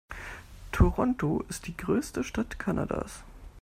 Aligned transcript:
Toronto 0.71 1.43
ist 1.47 1.67
die 1.67 1.77
größte 1.77 2.23
Stadt 2.23 2.57
Kanadas. 2.57 3.23